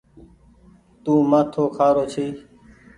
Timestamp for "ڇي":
2.13-2.27